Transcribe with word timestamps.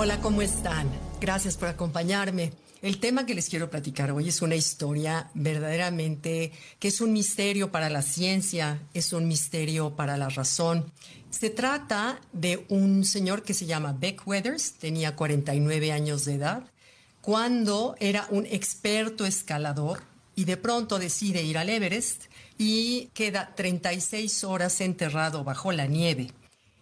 Hola, 0.00 0.20
¿cómo 0.20 0.42
están? 0.42 0.88
Gracias 1.20 1.56
por 1.56 1.66
acompañarme. 1.66 2.52
El 2.82 3.00
tema 3.00 3.26
que 3.26 3.34
les 3.34 3.48
quiero 3.48 3.68
platicar 3.68 4.12
hoy 4.12 4.28
es 4.28 4.42
una 4.42 4.54
historia 4.54 5.28
verdaderamente 5.34 6.52
que 6.78 6.86
es 6.86 7.00
un 7.00 7.12
misterio 7.12 7.72
para 7.72 7.90
la 7.90 8.02
ciencia, 8.02 8.80
es 8.94 9.12
un 9.12 9.26
misterio 9.26 9.96
para 9.96 10.16
la 10.16 10.28
razón. 10.28 10.92
Se 11.30 11.50
trata 11.50 12.20
de 12.32 12.64
un 12.68 13.04
señor 13.04 13.42
que 13.42 13.54
se 13.54 13.66
llama 13.66 13.92
Beck 13.92 14.24
Weathers, 14.24 14.74
tenía 14.74 15.16
49 15.16 15.90
años 15.90 16.24
de 16.24 16.34
edad, 16.34 16.62
cuando 17.20 17.96
era 17.98 18.28
un 18.30 18.46
experto 18.46 19.26
escalador 19.26 20.04
y 20.36 20.44
de 20.44 20.56
pronto 20.56 21.00
decide 21.00 21.42
ir 21.42 21.58
al 21.58 21.70
Everest 21.70 22.26
y 22.56 23.06
queda 23.14 23.52
36 23.56 24.44
horas 24.44 24.80
enterrado 24.80 25.42
bajo 25.42 25.72
la 25.72 25.88
nieve 25.88 26.30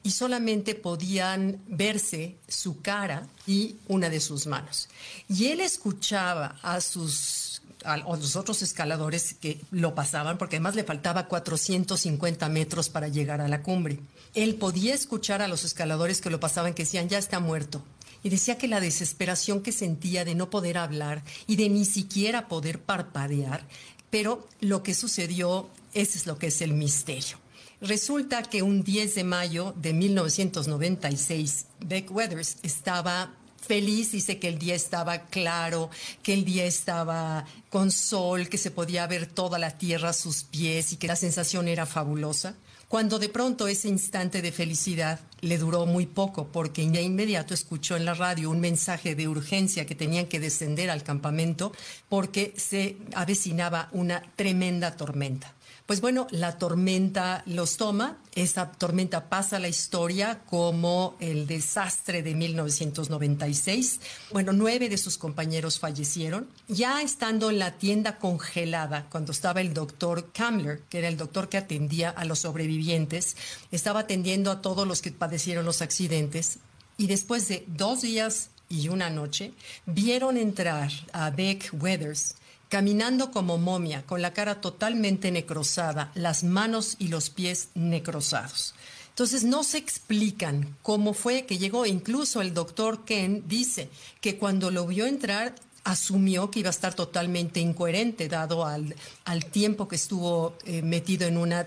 y 0.06 0.12
solamente 0.12 0.76
podían 0.76 1.60
verse 1.66 2.36
su 2.46 2.80
cara 2.80 3.26
y 3.44 3.74
una 3.88 4.08
de 4.08 4.20
sus 4.20 4.46
manos. 4.46 4.88
Y 5.28 5.46
él 5.46 5.58
escuchaba 5.58 6.60
a 6.62 6.80
sus 6.80 7.60
a 7.84 7.96
los 7.96 8.36
otros 8.36 8.62
escaladores 8.62 9.34
que 9.34 9.60
lo 9.72 9.96
pasaban, 9.96 10.38
porque 10.38 10.56
además 10.56 10.76
le 10.76 10.84
faltaba 10.84 11.26
450 11.26 12.48
metros 12.48 12.88
para 12.88 13.08
llegar 13.08 13.40
a 13.40 13.48
la 13.48 13.62
cumbre. 13.62 13.98
Él 14.34 14.54
podía 14.54 14.94
escuchar 14.94 15.42
a 15.42 15.48
los 15.48 15.64
escaladores 15.64 16.20
que 16.20 16.30
lo 16.30 16.38
pasaban 16.38 16.74
que 16.74 16.84
decían, 16.84 17.08
ya 17.08 17.18
está 17.18 17.40
muerto. 17.40 17.82
Y 18.22 18.28
decía 18.28 18.58
que 18.58 18.68
la 18.68 18.80
desesperación 18.80 19.60
que 19.60 19.72
sentía 19.72 20.24
de 20.24 20.36
no 20.36 20.50
poder 20.50 20.78
hablar 20.78 21.24
y 21.48 21.56
de 21.56 21.68
ni 21.68 21.84
siquiera 21.84 22.46
poder 22.46 22.80
parpadear, 22.80 23.66
pero 24.10 24.48
lo 24.60 24.84
que 24.84 24.94
sucedió, 24.94 25.68
ese 25.94 26.18
es 26.18 26.26
lo 26.26 26.38
que 26.38 26.48
es 26.48 26.60
el 26.62 26.74
misterio. 26.74 27.38
Resulta 27.80 28.42
que 28.42 28.62
un 28.62 28.82
10 28.82 29.14
de 29.14 29.24
mayo 29.24 29.74
de 29.76 29.92
1996, 29.92 31.66
Beck 31.80 32.10
Weathers 32.10 32.56
estaba 32.62 33.34
feliz, 33.60 34.12
dice 34.12 34.38
que 34.38 34.48
el 34.48 34.58
día 34.58 34.74
estaba 34.74 35.26
claro, 35.26 35.90
que 36.22 36.32
el 36.32 36.46
día 36.46 36.64
estaba 36.64 37.44
con 37.68 37.90
sol, 37.90 38.48
que 38.48 38.56
se 38.56 38.70
podía 38.70 39.06
ver 39.06 39.26
toda 39.26 39.58
la 39.58 39.76
tierra 39.76 40.10
a 40.10 40.14
sus 40.14 40.44
pies 40.44 40.92
y 40.92 40.96
que 40.96 41.08
la 41.08 41.16
sensación 41.16 41.68
era 41.68 41.84
fabulosa. 41.84 42.54
Cuando 42.88 43.18
de 43.18 43.28
pronto 43.28 43.66
ese 43.66 43.88
instante 43.88 44.40
de 44.40 44.52
felicidad 44.52 45.18
le 45.40 45.58
duró 45.58 45.86
muy 45.86 46.06
poco 46.06 46.46
porque 46.46 46.88
de 46.88 47.02
inmediato 47.02 47.52
escuchó 47.52 47.96
en 47.96 48.04
la 48.04 48.14
radio 48.14 48.48
un 48.48 48.60
mensaje 48.60 49.16
de 49.16 49.26
urgencia 49.26 49.86
que 49.86 49.96
tenían 49.96 50.26
que 50.26 50.40
descender 50.40 50.88
al 50.88 51.02
campamento 51.02 51.72
porque 52.08 52.54
se 52.56 52.96
avecinaba 53.12 53.88
una 53.92 54.22
tremenda 54.36 54.96
tormenta. 54.96 55.55
Pues 55.86 56.00
bueno, 56.00 56.26
la 56.32 56.58
tormenta 56.58 57.44
los 57.46 57.76
toma, 57.76 58.18
esa 58.34 58.72
tormenta 58.72 59.28
pasa 59.28 59.56
a 59.56 59.60
la 59.60 59.68
historia 59.68 60.40
como 60.50 61.16
el 61.20 61.46
desastre 61.46 62.24
de 62.24 62.34
1996. 62.34 64.00
Bueno, 64.32 64.52
nueve 64.52 64.88
de 64.88 64.98
sus 64.98 65.16
compañeros 65.16 65.78
fallecieron. 65.78 66.48
Ya 66.66 67.02
estando 67.02 67.50
en 67.50 67.60
la 67.60 67.78
tienda 67.78 68.18
congelada, 68.18 69.06
cuando 69.10 69.30
estaba 69.30 69.60
el 69.60 69.74
doctor 69.74 70.32
Kamler, 70.32 70.80
que 70.90 70.98
era 70.98 71.06
el 71.06 71.16
doctor 71.16 71.48
que 71.48 71.58
atendía 71.58 72.10
a 72.10 72.24
los 72.24 72.40
sobrevivientes, 72.40 73.36
estaba 73.70 74.00
atendiendo 74.00 74.50
a 74.50 74.62
todos 74.62 74.88
los 74.88 75.00
que 75.00 75.12
padecieron 75.12 75.64
los 75.64 75.82
accidentes. 75.82 76.58
Y 76.98 77.06
después 77.06 77.46
de 77.46 77.64
dos 77.68 78.02
días 78.02 78.50
y 78.68 78.88
una 78.88 79.08
noche, 79.08 79.52
vieron 79.86 80.36
entrar 80.36 80.90
a 81.12 81.30
Beck 81.30 81.70
Weathers 81.72 82.34
caminando 82.68 83.30
como 83.30 83.58
momia, 83.58 84.02
con 84.02 84.22
la 84.22 84.32
cara 84.32 84.60
totalmente 84.60 85.30
necrosada, 85.30 86.10
las 86.14 86.44
manos 86.44 86.96
y 86.98 87.08
los 87.08 87.30
pies 87.30 87.68
necrosados. 87.74 88.74
Entonces 89.10 89.44
no 89.44 89.64
se 89.64 89.78
explican 89.78 90.76
cómo 90.82 91.14
fue 91.14 91.46
que 91.46 91.56
llegó. 91.56 91.86
Incluso 91.86 92.42
el 92.42 92.52
doctor 92.52 93.04
Ken 93.04 93.44
dice 93.48 93.88
que 94.20 94.36
cuando 94.36 94.70
lo 94.70 94.86
vio 94.86 95.06
entrar 95.06 95.54
asumió 95.84 96.50
que 96.50 96.60
iba 96.60 96.68
a 96.68 96.70
estar 96.70 96.94
totalmente 96.94 97.60
incoherente 97.60 98.28
dado 98.28 98.66
al, 98.66 98.94
al 99.24 99.46
tiempo 99.46 99.86
que 99.86 99.96
estuvo 99.96 100.58
eh, 100.64 100.82
metido 100.82 101.26
en 101.26 101.38
una 101.38 101.66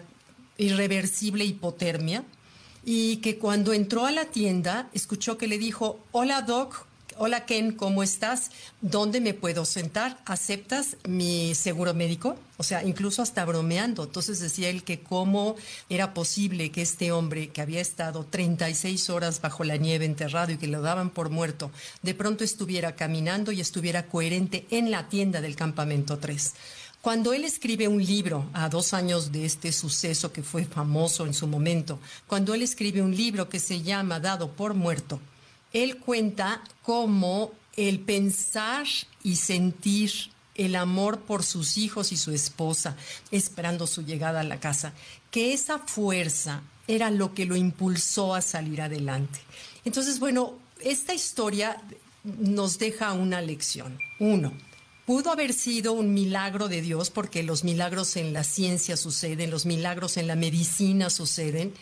irreversible 0.57 1.45
hipotermia 1.45 2.23
y 2.85 3.17
que 3.17 3.37
cuando 3.37 3.73
entró 3.73 4.05
a 4.05 4.11
la 4.11 4.25
tienda 4.25 4.89
escuchó 4.93 5.37
que 5.37 5.47
le 5.47 5.57
dijo, 5.57 5.99
hola 6.11 6.41
doc, 6.41 6.85
hola 7.21 7.45
Ken, 7.45 7.73
¿cómo 7.73 8.01
estás? 8.01 8.49
¿Dónde 8.79 9.19
me 9.19 9.33
puedo 9.33 9.65
sentar? 9.65 10.17
¿Aceptas 10.25 10.95
mi 11.05 11.53
seguro 11.53 11.93
médico? 11.93 12.37
O 12.55 12.63
sea, 12.63 12.81
incluso 12.83 13.21
hasta 13.21 13.43
bromeando. 13.43 14.05
Entonces 14.05 14.39
decía 14.39 14.69
él 14.69 14.83
que 14.83 15.01
cómo 15.01 15.57
era 15.89 16.13
posible 16.13 16.71
que 16.71 16.81
este 16.81 17.11
hombre 17.11 17.49
que 17.49 17.59
había 17.59 17.81
estado 17.81 18.25
36 18.25 19.09
horas 19.09 19.41
bajo 19.41 19.65
la 19.65 19.75
nieve 19.75 20.05
enterrado 20.05 20.53
y 20.53 20.57
que 20.57 20.67
lo 20.67 20.81
daban 20.81 21.09
por 21.09 21.29
muerto, 21.29 21.71
de 22.03 22.15
pronto 22.15 22.45
estuviera 22.45 22.95
caminando 22.95 23.51
y 23.51 23.59
estuviera 23.59 24.07
coherente 24.07 24.65
en 24.69 24.89
la 24.89 25.09
tienda 25.09 25.41
del 25.41 25.57
campamento 25.57 26.19
3. 26.19 26.53
Cuando 27.01 27.33
él 27.33 27.43
escribe 27.43 27.89
un 27.89 28.03
libro, 28.03 28.49
a 28.53 28.69
dos 28.69 28.93
años 28.93 29.33
de 29.33 29.45
este 29.45 29.73
suceso 29.73 30.31
que 30.31 30.43
fue 30.43 30.63
famoso 30.63 31.25
en 31.25 31.33
su 31.33 31.47
momento, 31.47 31.99
cuando 32.27 32.53
él 32.53 32.61
escribe 32.61 33.01
un 33.01 33.13
libro 33.13 33.49
que 33.49 33.59
se 33.59 33.81
llama 33.81 34.21
Dado 34.21 34.51
por 34.51 34.73
muerto, 34.73 35.19
él 35.73 35.97
cuenta 35.97 36.63
cómo 36.81 37.51
el 37.75 37.99
pensar 37.99 38.87
y 39.23 39.35
sentir 39.35 40.11
el 40.55 40.75
amor 40.75 41.21
por 41.21 41.43
sus 41.43 41.77
hijos 41.77 42.11
y 42.11 42.17
su 42.17 42.31
esposa, 42.31 42.97
esperando 43.31 43.87
su 43.87 44.03
llegada 44.03 44.41
a 44.41 44.43
la 44.43 44.59
casa, 44.59 44.93
que 45.31 45.53
esa 45.53 45.79
fuerza 45.79 46.61
era 46.87 47.11
lo 47.11 47.33
que 47.33 47.45
lo 47.45 47.55
impulsó 47.55 48.35
a 48.35 48.41
salir 48.41 48.81
adelante. 48.81 49.39
Entonces, 49.85 50.19
bueno, 50.19 50.55
esta 50.81 51.13
historia 51.13 51.81
nos 52.23 52.77
deja 52.77 53.13
una 53.13 53.41
lección. 53.41 53.97
Uno, 54.19 54.51
pudo 55.05 55.31
haber 55.31 55.53
sido 55.53 55.93
un 55.93 56.13
milagro 56.13 56.67
de 56.67 56.81
Dios, 56.81 57.09
porque 57.09 57.43
los 57.43 57.63
milagros 57.63 58.15
en 58.15 58.33
la 58.33 58.43
ciencia 58.43 58.97
suceden, 58.97 59.51
los 59.51 59.65
milagros 59.65 60.17
en 60.17 60.27
la 60.27 60.35
medicina 60.35 61.09
suceden. 61.09 61.73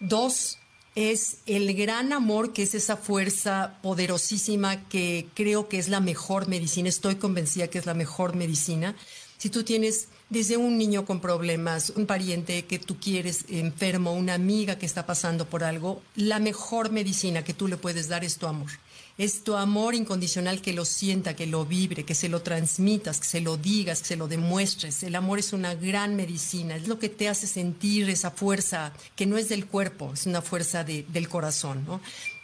Dos, 0.00 0.58
es 0.94 1.38
el 1.46 1.74
gran 1.74 2.12
amor 2.12 2.52
que 2.52 2.62
es 2.62 2.74
esa 2.74 2.96
fuerza 2.96 3.78
poderosísima 3.82 4.88
que 4.88 5.26
creo 5.34 5.68
que 5.68 5.78
es 5.78 5.88
la 5.88 6.00
mejor 6.00 6.48
medicina, 6.48 6.88
estoy 6.88 7.16
convencida 7.16 7.68
que 7.68 7.78
es 7.78 7.86
la 7.86 7.94
mejor 7.94 8.36
medicina. 8.36 8.94
Si 9.42 9.50
tú 9.50 9.64
tienes 9.64 10.06
desde 10.30 10.56
un 10.56 10.78
niño 10.78 11.04
con 11.04 11.18
problemas, 11.18 11.92
un 11.96 12.06
pariente 12.06 12.64
que 12.64 12.78
tú 12.78 13.00
quieres 13.00 13.44
enfermo, 13.48 14.12
una 14.12 14.34
amiga 14.34 14.78
que 14.78 14.86
está 14.86 15.04
pasando 15.04 15.46
por 15.46 15.64
algo, 15.64 16.00
la 16.14 16.38
mejor 16.38 16.92
medicina 16.92 17.42
que 17.42 17.52
tú 17.52 17.66
le 17.66 17.76
puedes 17.76 18.06
dar 18.06 18.22
es 18.22 18.36
tu 18.36 18.46
amor 18.46 18.70
es 19.18 19.44
tu 19.44 19.56
amor 19.56 19.94
incondicional 19.94 20.60
que 20.60 20.72
lo 20.72 20.84
sienta, 20.84 21.36
que 21.36 21.46
lo 21.46 21.66
vibre, 21.66 22.04
que 22.04 22.14
se 22.14 22.28
lo 22.28 22.42
transmitas, 22.42 23.20
que 23.20 23.26
se 23.26 23.40
lo 23.40 23.56
digas, 23.56 24.00
que 24.00 24.08
se 24.08 24.16
lo 24.16 24.26
demuestres. 24.26 25.02
El 25.02 25.14
amor 25.14 25.38
es 25.38 25.52
una 25.52 25.74
gran 25.74 26.16
medicina, 26.16 26.76
es 26.76 26.88
lo 26.88 26.98
que 26.98 27.08
te 27.08 27.28
hace 27.28 27.46
sentir 27.46 28.08
esa 28.08 28.30
fuerza 28.30 28.92
que 29.14 29.26
no 29.26 29.36
es 29.36 29.48
del 29.48 29.66
cuerpo, 29.66 30.12
es 30.14 30.26
una 30.26 30.40
fuerza 30.40 30.82
del 30.84 31.28
corazón. 31.28 31.84
¿no? 31.84 32.00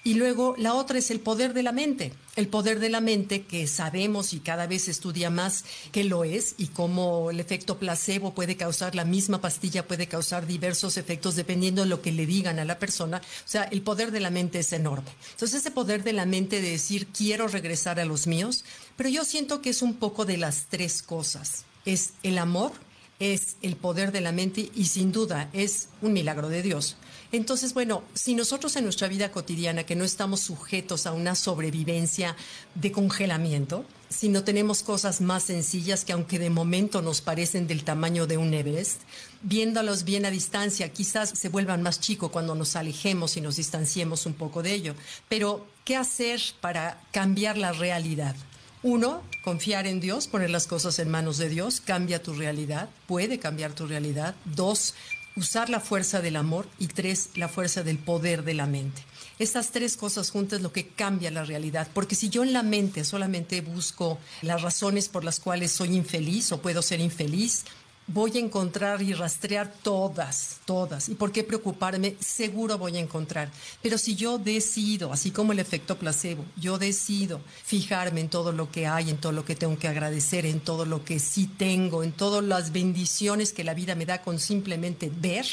Y 0.08 0.14
luego 0.14 0.54
la 0.56 0.72
otra 0.72 0.98
es 0.98 1.10
el 1.10 1.20
poder 1.20 1.52
de 1.52 1.62
la 1.62 1.70
mente. 1.70 2.14
El 2.34 2.48
poder 2.48 2.80
de 2.80 2.88
la 2.88 3.02
mente 3.02 3.42
que 3.42 3.66
sabemos 3.66 4.32
y 4.32 4.40
cada 4.40 4.66
vez 4.66 4.88
estudia 4.88 5.28
más 5.28 5.66
que 5.92 6.02
lo 6.02 6.24
es 6.24 6.54
y 6.56 6.68
cómo 6.68 7.30
el 7.30 7.40
efecto 7.40 7.78
placebo 7.78 8.32
puede 8.32 8.56
causar, 8.56 8.94
la 8.94 9.04
misma 9.04 9.42
pastilla 9.42 9.86
puede 9.86 10.06
causar 10.06 10.46
diversos 10.46 10.96
efectos 10.96 11.36
dependiendo 11.36 11.82
de 11.82 11.90
lo 11.90 12.00
que 12.00 12.12
le 12.12 12.24
digan 12.24 12.58
a 12.58 12.64
la 12.64 12.78
persona. 12.78 13.18
O 13.18 13.20
sea, 13.44 13.64
el 13.64 13.82
poder 13.82 14.10
de 14.10 14.20
la 14.20 14.30
mente 14.30 14.60
es 14.60 14.72
enorme. 14.72 15.10
Entonces 15.32 15.60
ese 15.60 15.70
poder 15.70 16.02
de 16.02 16.14
la 16.14 16.24
mente 16.24 16.62
de 16.62 16.70
decir 16.70 17.08
quiero 17.08 17.46
regresar 17.46 18.00
a 18.00 18.06
los 18.06 18.26
míos, 18.26 18.64
pero 18.96 19.10
yo 19.10 19.26
siento 19.26 19.60
que 19.60 19.68
es 19.68 19.82
un 19.82 19.92
poco 19.92 20.24
de 20.24 20.38
las 20.38 20.68
tres 20.70 21.02
cosas. 21.02 21.66
Es 21.84 22.14
el 22.22 22.38
amor, 22.38 22.72
es 23.18 23.56
el 23.62 23.76
poder 23.76 24.12
de 24.12 24.20
la 24.20 24.32
mente 24.32 24.70
y 24.74 24.86
sin 24.86 25.12
duda 25.12 25.50
es 25.52 25.88
un 26.02 26.12
milagro 26.12 26.48
de 26.48 26.62
Dios. 26.62 26.96
Entonces, 27.30 27.74
bueno, 27.74 28.02
si 28.14 28.34
nosotros 28.34 28.74
en 28.76 28.84
nuestra 28.84 29.08
vida 29.08 29.30
cotidiana, 29.30 29.84
que 29.84 29.96
no 29.96 30.04
estamos 30.04 30.40
sujetos 30.40 31.06
a 31.06 31.12
una 31.12 31.34
sobrevivencia 31.34 32.36
de 32.74 32.90
congelamiento, 32.90 33.84
si 34.08 34.30
no 34.30 34.44
tenemos 34.44 34.82
cosas 34.82 35.20
más 35.20 35.42
sencillas 35.42 36.06
que 36.06 36.12
aunque 36.12 36.38
de 36.38 36.48
momento 36.48 37.02
nos 37.02 37.20
parecen 37.20 37.66
del 37.66 37.84
tamaño 37.84 38.26
de 38.26 38.38
un 38.38 38.54
Everest, 38.54 39.02
viéndolos 39.42 40.04
bien 40.04 40.24
a 40.24 40.30
distancia, 40.30 40.90
quizás 40.90 41.30
se 41.30 41.50
vuelvan 41.50 41.82
más 41.82 42.00
chicos 42.00 42.30
cuando 42.30 42.54
nos 42.54 42.76
alejemos 42.76 43.36
y 43.36 43.42
nos 43.42 43.56
distanciemos 43.56 44.24
un 44.24 44.32
poco 44.32 44.62
de 44.62 44.72
ello. 44.72 44.94
Pero, 45.28 45.66
¿qué 45.84 45.96
hacer 45.96 46.40
para 46.62 47.02
cambiar 47.12 47.58
la 47.58 47.72
realidad? 47.72 48.36
Uno, 48.82 49.22
confiar 49.42 49.88
en 49.88 50.00
Dios, 50.00 50.28
poner 50.28 50.50
las 50.50 50.68
cosas 50.68 50.98
en 51.00 51.10
manos 51.10 51.36
de 51.38 51.48
Dios, 51.48 51.80
cambia 51.80 52.22
tu 52.22 52.34
realidad, 52.34 52.88
puede 53.08 53.40
cambiar 53.40 53.72
tu 53.72 53.86
realidad. 53.86 54.36
Dos, 54.44 54.94
usar 55.34 55.68
la 55.68 55.80
fuerza 55.80 56.20
del 56.20 56.36
amor 56.36 56.68
y 56.78 56.86
tres, 56.86 57.30
la 57.34 57.48
fuerza 57.48 57.82
del 57.82 57.98
poder 57.98 58.44
de 58.44 58.54
la 58.54 58.66
mente. 58.66 59.02
Estas 59.40 59.70
tres 59.70 59.96
cosas 59.96 60.30
juntas 60.30 60.60
lo 60.60 60.72
que 60.72 60.88
cambia 60.88 61.30
la 61.30 61.44
realidad, 61.44 61.88
porque 61.92 62.14
si 62.14 62.28
yo 62.28 62.42
en 62.44 62.52
la 62.52 62.62
mente 62.62 63.04
solamente 63.04 63.60
busco 63.62 64.18
las 64.42 64.62
razones 64.62 65.08
por 65.08 65.24
las 65.24 65.40
cuales 65.40 65.72
soy 65.72 65.96
infeliz 65.96 66.52
o 66.52 66.62
puedo 66.62 66.80
ser 66.80 67.00
infeliz, 67.00 67.64
voy 68.08 68.36
a 68.36 68.40
encontrar 68.40 69.02
y 69.02 69.12
rastrear 69.12 69.72
todas, 69.82 70.58
todas. 70.64 71.08
¿Y 71.08 71.14
por 71.14 71.30
qué 71.30 71.44
preocuparme? 71.44 72.16
Seguro 72.20 72.78
voy 72.78 72.96
a 72.96 73.00
encontrar. 73.00 73.50
Pero 73.82 73.98
si 73.98 74.16
yo 74.16 74.38
decido, 74.38 75.12
así 75.12 75.30
como 75.30 75.52
el 75.52 75.58
efecto 75.58 75.98
placebo, 75.98 76.44
yo 76.56 76.78
decido 76.78 77.40
fijarme 77.64 78.22
en 78.22 78.28
todo 78.28 78.52
lo 78.52 78.70
que 78.72 78.86
hay, 78.86 79.10
en 79.10 79.18
todo 79.18 79.32
lo 79.32 79.44
que 79.44 79.54
tengo 79.54 79.78
que 79.78 79.88
agradecer, 79.88 80.46
en 80.46 80.60
todo 80.60 80.84
lo 80.86 81.04
que 81.04 81.18
sí 81.18 81.46
tengo, 81.46 82.02
en 82.02 82.12
todas 82.12 82.42
las 82.42 82.72
bendiciones 82.72 83.52
que 83.52 83.64
la 83.64 83.74
vida 83.74 83.94
me 83.94 84.06
da 84.06 84.22
con 84.22 84.40
simplemente 84.40 85.12
ver, 85.14 85.46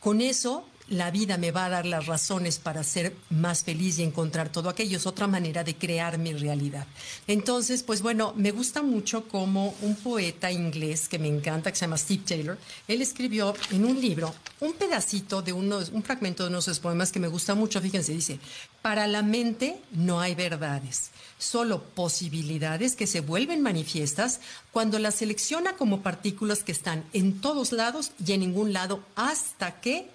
con 0.00 0.20
eso 0.20 0.64
la 0.90 1.10
vida 1.10 1.36
me 1.36 1.50
va 1.50 1.66
a 1.66 1.68
dar 1.70 1.86
las 1.86 2.06
razones 2.06 2.58
para 2.58 2.82
ser 2.82 3.14
más 3.30 3.64
feliz 3.64 3.98
y 3.98 4.02
encontrar 4.02 4.50
todo 4.50 4.68
aquello. 4.68 4.96
Es 4.96 5.06
otra 5.06 5.26
manera 5.26 5.64
de 5.64 5.76
crear 5.76 6.18
mi 6.18 6.32
realidad. 6.32 6.86
Entonces, 7.26 7.82
pues 7.82 8.02
bueno, 8.02 8.32
me 8.36 8.50
gusta 8.50 8.82
mucho 8.82 9.28
como 9.28 9.74
un 9.82 9.96
poeta 9.96 10.50
inglés 10.50 11.08
que 11.08 11.18
me 11.18 11.28
encanta, 11.28 11.70
que 11.70 11.76
se 11.76 11.84
llama 11.84 11.98
Steve 11.98 12.22
Taylor, 12.26 12.58
él 12.86 13.02
escribió 13.02 13.54
en 13.70 13.84
un 13.84 14.00
libro 14.00 14.34
un 14.60 14.72
pedacito 14.72 15.42
de 15.42 15.52
unos, 15.52 15.90
un 15.90 16.02
fragmento 16.02 16.44
de 16.44 16.50
unos 16.50 16.66
de 16.66 16.72
sus 16.72 16.80
poemas 16.80 17.12
que 17.12 17.20
me 17.20 17.28
gusta 17.28 17.54
mucho. 17.54 17.80
Fíjense, 17.80 18.12
dice, 18.12 18.38
para 18.82 19.06
la 19.06 19.22
mente 19.22 19.80
no 19.92 20.20
hay 20.20 20.34
verdades, 20.34 21.10
solo 21.38 21.82
posibilidades 21.82 22.96
que 22.96 23.06
se 23.06 23.20
vuelven 23.20 23.62
manifiestas 23.62 24.40
cuando 24.72 24.98
las 24.98 25.16
selecciona 25.16 25.74
como 25.74 26.02
partículas 26.02 26.64
que 26.64 26.72
están 26.72 27.04
en 27.12 27.40
todos 27.40 27.72
lados 27.72 28.12
y 28.24 28.32
en 28.32 28.40
ningún 28.40 28.72
lado 28.72 29.02
hasta 29.14 29.80
que 29.80 30.08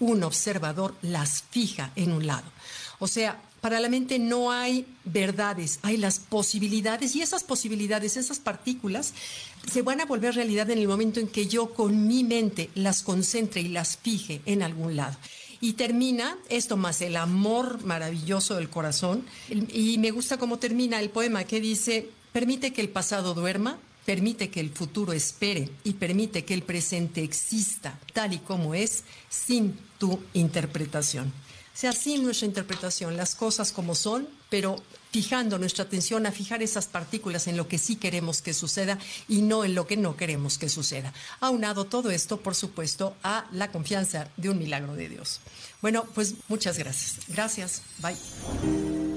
un 0.00 0.22
observador 0.22 0.94
las 1.02 1.42
fija 1.50 1.92
en 1.96 2.12
un 2.12 2.26
lado. 2.26 2.50
O 2.98 3.06
sea, 3.06 3.40
para 3.60 3.80
la 3.80 3.88
mente 3.88 4.18
no 4.18 4.52
hay 4.52 4.86
verdades, 5.04 5.80
hay 5.82 5.96
las 5.96 6.20
posibilidades 6.20 7.16
y 7.16 7.22
esas 7.22 7.42
posibilidades, 7.42 8.16
esas 8.16 8.38
partículas, 8.38 9.14
se 9.70 9.82
van 9.82 10.00
a 10.00 10.06
volver 10.06 10.34
realidad 10.34 10.70
en 10.70 10.78
el 10.78 10.88
momento 10.88 11.18
en 11.18 11.28
que 11.28 11.46
yo 11.46 11.74
con 11.74 12.06
mi 12.06 12.22
mente 12.22 12.70
las 12.74 13.02
concentre 13.02 13.60
y 13.60 13.68
las 13.68 13.96
fije 13.96 14.40
en 14.46 14.62
algún 14.62 14.96
lado. 14.96 15.16
Y 15.60 15.72
termina 15.72 16.38
esto 16.48 16.76
más 16.76 17.00
el 17.00 17.16
amor 17.16 17.84
maravilloso 17.84 18.54
del 18.54 18.70
corazón. 18.70 19.24
Y 19.72 19.98
me 19.98 20.12
gusta 20.12 20.38
cómo 20.38 20.60
termina 20.60 21.00
el 21.00 21.10
poema 21.10 21.42
que 21.42 21.60
dice, 21.60 22.10
permite 22.32 22.72
que 22.72 22.80
el 22.80 22.90
pasado 22.90 23.34
duerma, 23.34 23.78
permite 24.08 24.48
que 24.48 24.60
el 24.60 24.70
futuro 24.70 25.12
espere 25.12 25.68
y 25.84 25.92
permite 25.92 26.46
que 26.46 26.54
el 26.54 26.62
presente 26.62 27.22
exista 27.22 27.98
tal 28.14 28.32
y 28.32 28.38
como 28.38 28.74
es 28.74 29.04
sin 29.28 29.78
tu 29.98 30.18
interpretación. 30.32 31.26
O 31.26 31.78
sea, 31.78 31.92
sin 31.92 32.22
nuestra 32.22 32.46
interpretación, 32.46 33.18
las 33.18 33.34
cosas 33.34 33.70
como 33.70 33.94
son, 33.94 34.26
pero 34.48 34.82
fijando 35.12 35.58
nuestra 35.58 35.84
atención 35.84 36.24
a 36.24 36.32
fijar 36.32 36.62
esas 36.62 36.86
partículas 36.86 37.48
en 37.48 37.58
lo 37.58 37.68
que 37.68 37.76
sí 37.76 37.96
queremos 37.96 38.40
que 38.40 38.54
suceda 38.54 38.98
y 39.28 39.42
no 39.42 39.62
en 39.62 39.74
lo 39.74 39.86
que 39.86 39.98
no 39.98 40.16
queremos 40.16 40.56
que 40.56 40.70
suceda. 40.70 41.12
Aunado 41.40 41.84
todo 41.84 42.10
esto, 42.10 42.40
por 42.40 42.54
supuesto, 42.54 43.14
a 43.22 43.46
la 43.52 43.70
confianza 43.70 44.30
de 44.38 44.48
un 44.48 44.58
milagro 44.58 44.94
de 44.94 45.10
Dios. 45.10 45.40
Bueno, 45.82 46.06
pues 46.14 46.36
muchas 46.48 46.78
gracias. 46.78 47.26
Gracias. 47.28 47.82
Bye. 47.98 49.07